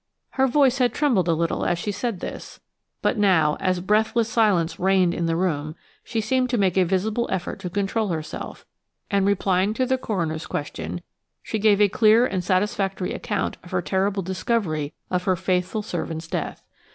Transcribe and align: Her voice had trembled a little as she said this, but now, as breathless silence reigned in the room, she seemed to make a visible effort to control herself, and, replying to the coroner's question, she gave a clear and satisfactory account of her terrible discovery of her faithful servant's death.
Her 0.31 0.47
voice 0.47 0.79
had 0.79 0.95
trembled 0.95 1.27
a 1.27 1.35
little 1.35 1.63
as 1.63 1.77
she 1.77 1.91
said 1.91 2.21
this, 2.21 2.59
but 3.03 3.19
now, 3.19 3.55
as 3.59 3.79
breathless 3.79 4.27
silence 4.29 4.79
reigned 4.79 5.13
in 5.13 5.27
the 5.27 5.35
room, 5.35 5.75
she 6.03 6.21
seemed 6.21 6.49
to 6.49 6.57
make 6.57 6.75
a 6.75 6.85
visible 6.85 7.29
effort 7.31 7.59
to 7.59 7.69
control 7.69 8.07
herself, 8.07 8.65
and, 9.11 9.27
replying 9.27 9.75
to 9.75 9.85
the 9.85 9.99
coroner's 9.99 10.47
question, 10.47 11.01
she 11.43 11.59
gave 11.59 11.79
a 11.79 11.87
clear 11.87 12.25
and 12.25 12.43
satisfactory 12.43 13.13
account 13.13 13.57
of 13.63 13.69
her 13.69 13.81
terrible 13.83 14.23
discovery 14.23 14.95
of 15.11 15.25
her 15.25 15.35
faithful 15.35 15.83
servant's 15.83 16.27
death. 16.27 16.63